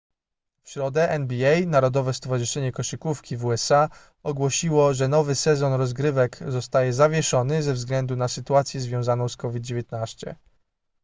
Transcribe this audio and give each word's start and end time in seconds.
w 0.63 0.69
środę 0.69 1.09
nba 1.19 1.61
narodowe 1.67 2.13
stowarzyszenie 2.13 2.71
koszykówki 2.71 3.37
w 3.37 3.45
usa 3.45 3.89
ogłosiło 4.23 4.93
że 4.93 5.07
nowy 5.07 5.35
sezon 5.35 5.73
rozgrywek 5.73 6.39
zostaje 6.47 6.93
zawieszony 6.93 7.63
ze 7.63 7.73
względu 7.73 8.15
na 8.15 8.27
sytuację 8.27 8.81
związaną 8.81 9.29
z 9.29 9.37
covid-19 9.37 10.35